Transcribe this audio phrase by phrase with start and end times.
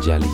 [0.00, 0.28] Patanjali.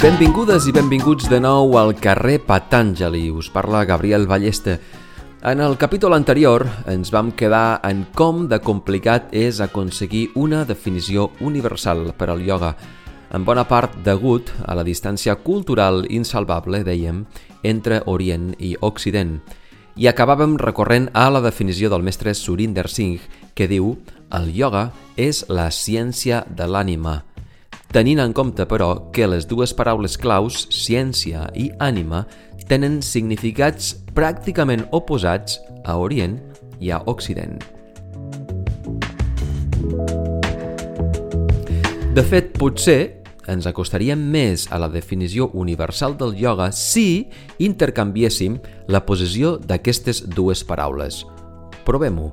[0.00, 3.28] Benvingudes i benvinguts de nou al carrer Patanjali.
[3.30, 4.78] Us parla Gabriel Ballesta.
[5.44, 11.28] En el capítol anterior ens vam quedar en com de complicat és aconseguir una definició
[11.40, 12.72] universal per al ioga,
[13.36, 17.26] en bona part degut a la distància cultural insalvable, dèiem,
[17.62, 19.42] entre Orient i Occident.
[19.96, 23.22] I acabàvem recorrent a la definició del mestre Surinder Singh,
[23.56, 23.94] que diu
[24.28, 27.22] «El ioga és la ciència de l'ànima»,
[27.96, 32.26] tenint en compte, però, que les dues paraules claus, ciència i ànima,
[32.68, 36.36] tenen significats pràcticament oposats a Orient
[36.76, 37.56] i a Occident.
[42.12, 43.15] De fet, potser
[43.50, 50.64] ens acostaríem més a la definició universal del ioga si intercanviéssim la posició d'aquestes dues
[50.64, 51.24] paraules.
[51.86, 52.32] Provem-ho.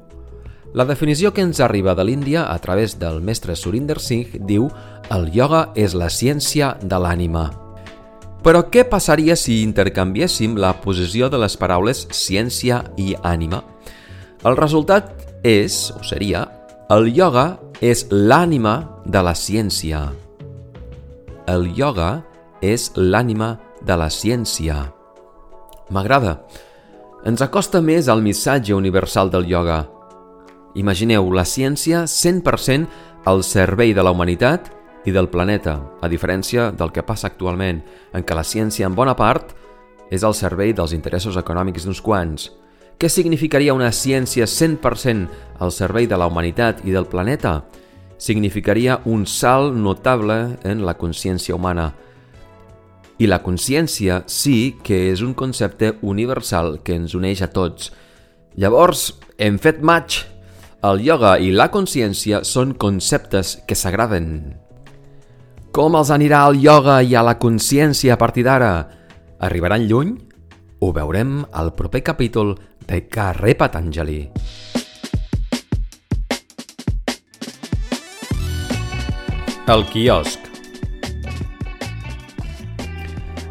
[0.74, 4.72] La definició que ens arriba de l'Índia a través del mestre Surinder Singh diu
[5.14, 7.52] el ioga és la ciència de l'ànima.
[8.44, 13.62] Però què passaria si intercanviéssim la posició de les paraules ciència i ànima?
[14.44, 15.14] El resultat
[15.46, 16.44] és, o seria,
[16.92, 20.10] el ioga és l'ànima de la ciència.
[21.48, 22.24] El ioga
[22.62, 24.94] és l'ànima de la ciència.
[25.90, 26.42] M'agrada.
[27.26, 29.84] Ens acosta més al missatge universal del ioga–
[30.74, 32.88] Imagineu la ciència 100%
[33.30, 34.72] al servei de la humanitat
[35.06, 39.14] i del planeta, a diferència del que passa actualment, en què la ciència en bona
[39.14, 39.54] part
[40.10, 42.50] és al servei dels interessos econòmics d'uns quants.
[42.98, 47.62] Què significaria una ciència 100% al servei de la humanitat i del planeta?
[48.24, 51.90] Significaria un salt notable en la consciència humana.
[53.20, 57.92] I la consciència sí que és un concepte universal que ens uneix a tots.
[58.56, 60.24] Llavors, hem fet match
[60.84, 64.28] el ioga i la consciència són conceptes que s'agraden.
[65.76, 68.74] Com els anirà el ioga i a la consciència a partir d'ara?
[69.48, 70.16] Arribaran lluny?
[70.84, 72.56] Ho veurem al proper capítol
[72.88, 74.20] de Carrer Patanjali.
[79.68, 80.40] El quiosc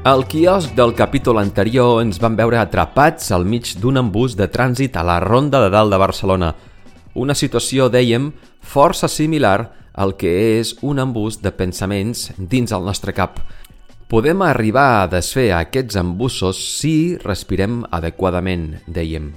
[0.04, 4.98] Al quiosc del capítol anterior ens van veure atrapats al mig d'un embús de trànsit
[4.98, 6.54] a la Ronda de Dalt de Barcelona–
[7.14, 8.30] una situació, dèiem,
[8.64, 13.42] força similar al que és un embús de pensaments dins el nostre cap.
[14.08, 19.28] Podem arribar a desfer aquests embussos si respirem adequadament, dèiem.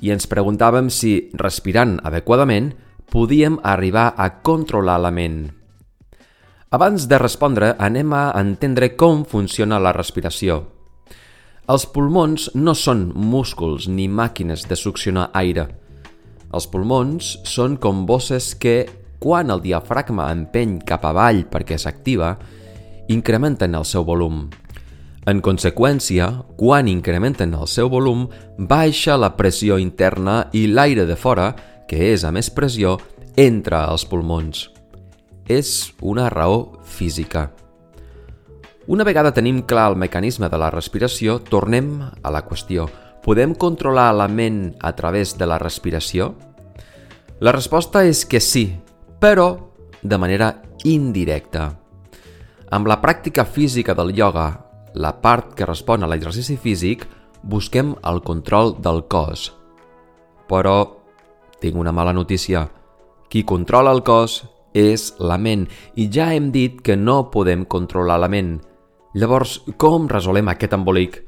[0.00, 2.72] I ens preguntàvem si, respirant adequadament,
[3.12, 5.46] podíem arribar a controlar la ment.
[6.76, 10.60] Abans de respondre, anem a entendre com funciona la respiració.
[11.72, 15.66] Els pulmons no són músculs ni màquines de succionar aire–
[16.54, 18.86] els pulmons són com bosses que,
[19.20, 22.36] quan el diafragma empeny cap avall perquè s'activa,
[23.12, 24.46] incrementen el seu volum.
[25.26, 31.50] En conseqüència, quan incrementen el seu volum, baixa la pressió interna i l'aire de fora,
[31.90, 32.96] que és a més pressió,
[33.36, 34.75] entra als pulmons.
[35.48, 37.50] És una raó física.
[38.86, 42.88] Una vegada tenim clar el mecanisme de la respiració, tornem a la qüestió–
[43.26, 46.36] Podem controlar la ment a través de la respiració?
[47.42, 48.68] La resposta és que sí,
[49.18, 50.52] però de manera
[50.86, 51.72] indirecta.
[52.70, 54.46] Amb la pràctica física del ioga,
[54.94, 57.02] la part que respon a l'exercici físic,
[57.42, 59.48] busquem el control del cos.
[60.46, 60.76] Però
[61.58, 62.68] tinc una mala notícia.
[63.26, 64.44] Qui controla el cos
[64.76, 65.64] és la ment
[65.96, 68.58] i ja hem dit que no podem controlar la ment.
[69.16, 71.22] Llavors, com resolem aquest embolic?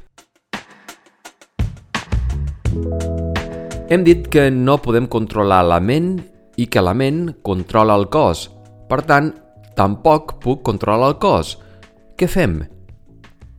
[3.88, 6.18] Hem dit que no podem controlar la ment
[6.60, 8.50] i que la ment controla el cos.
[8.90, 9.32] Per tant,
[9.78, 11.56] tampoc puc controlar el cos.
[12.18, 12.60] Què fem?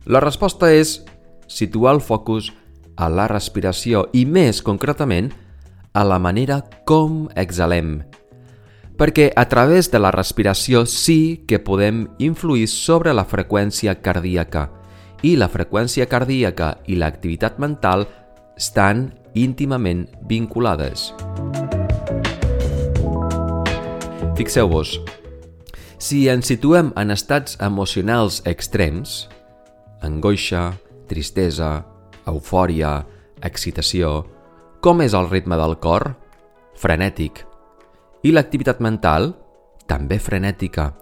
[0.06, 1.00] La resposta és
[1.50, 2.52] situar el focus
[2.94, 5.32] a la respiració i més concretament
[5.92, 8.09] a la manera com exhalem.
[9.00, 14.66] Perquè a través de la respiració sí que podem influir sobre la freqüència cardíaca
[15.24, 18.04] i la freqüència cardíaca i l'activitat mental
[18.60, 21.14] estan íntimament vinculades.
[24.36, 24.98] Fixeu-vos,
[25.96, 29.30] si ens situem en estats emocionals extrems,
[30.04, 30.74] angoixa,
[31.08, 31.86] tristesa,
[32.28, 32.98] eufòria,
[33.40, 34.26] excitació,
[34.84, 36.12] com és el ritme del cor?
[36.76, 37.46] Frenètic.
[38.22, 39.34] I l'activitat mental?
[39.86, 40.92] També frenètica.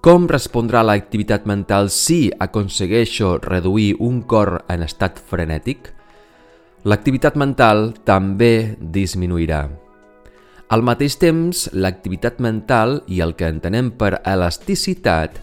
[0.00, 5.94] Com respondrà l'activitat mental si aconsegueixo reduir un cor en estat frenètic?
[6.88, 9.66] l'activitat mental també disminuirà.
[10.68, 15.38] Al mateix temps, l'activitat mental i el que entenem per elasticitat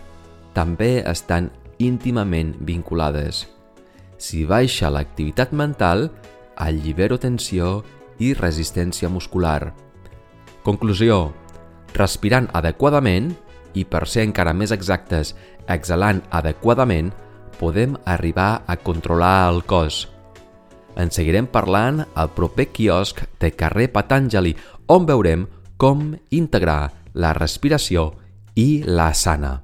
[0.54, 1.50] també estan
[1.81, 3.45] íntimament vinculades.
[4.18, 6.07] Si baixa l'activitat mental,
[6.56, 7.81] allibero tensió
[8.22, 9.74] i resistència muscular.
[10.65, 11.29] Conclusió.
[11.94, 13.29] Respirant adequadament
[13.77, 15.35] i, per ser encara més exactes,
[15.69, 17.12] exhalant adequadament,
[17.59, 20.07] podem arribar a controlar el cos.
[20.97, 24.56] En seguirem parlant al proper quiosc de carrer Patanjali,
[24.89, 25.45] on veurem
[25.77, 28.09] com integrar la respiració
[28.56, 29.59] i la sana.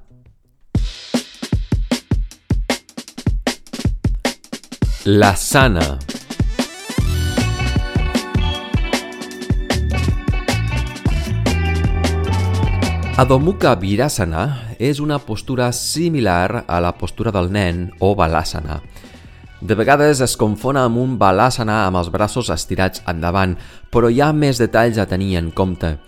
[5.04, 6.11] La sana.
[13.16, 18.80] Adho Mukha Virasana és una postura similar a la postura del nen o Balasana.
[19.60, 23.56] De vegades es confon amb un Balasana amb els braços estirats endavant,
[23.90, 25.98] però hi ha més detalls a tenir en compte.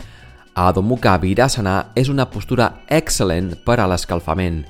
[0.54, 4.64] Adho Mukha Virasana és una postura excel·lent per a l'escalfament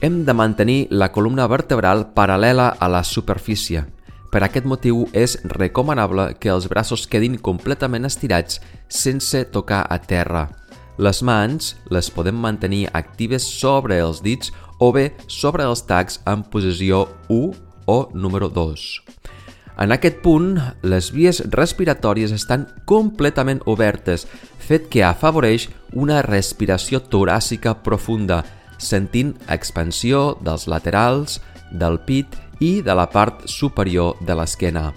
[0.00, 3.84] hem de mantenir la columna vertebral paral·lela a la superfície.
[4.32, 10.48] Per aquest motiu és recomanable que els braços quedin completament estirats sense tocar a terra.
[11.00, 14.52] Les mans les podem mantenir actives sobre els dits
[14.84, 17.54] o bé sobre els tacs en posició 1
[17.88, 18.84] o número 2.
[19.80, 24.26] En aquest punt, les vies respiratòries estan completament obertes,
[24.60, 28.42] fet que afavoreix una respiració toràcica profunda,
[28.76, 31.40] sentint expansió dels laterals,
[31.72, 34.90] del pit i de la part superior de l'esquena.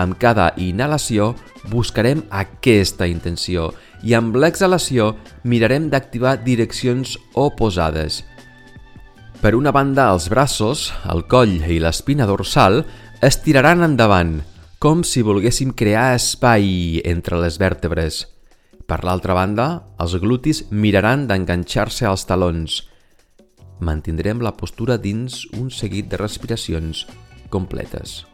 [0.00, 1.34] Amb cada inhalació
[1.68, 5.14] buscarem aquesta intenció i amb l'exhalació
[5.44, 8.22] mirarem d'activar direccions oposades.
[9.40, 12.82] Per una banda, els braços, el coll i l'espina dorsal
[13.24, 14.40] estiraran endavant,
[14.80, 18.24] com si volguéssim crear espai entre les vèrtebres.
[18.86, 19.68] Per l'altra banda,
[20.00, 22.84] els glutis miraran d'enganxar-se als talons,
[23.80, 27.04] mantindrem la postura dins un seguit de respiracions
[27.50, 28.24] completes.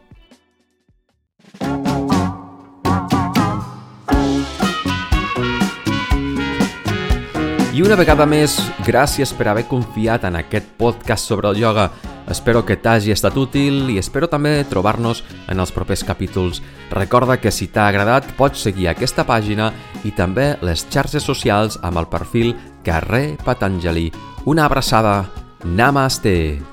[7.73, 8.53] I una vegada més,
[8.85, 11.87] gràcies per haver confiat en aquest podcast sobre el ioga.
[12.29, 16.61] Espero que t'hagi estat útil i espero també trobar-nos en els propers capítols.
[16.91, 19.71] Recorda que si t'ha agradat pots seguir aquesta pàgina
[20.05, 22.53] i també les xarxes socials amb el perfil
[22.85, 24.11] Carrer Patanjali.
[24.45, 25.23] Una abraçada.
[25.65, 26.72] Namaste.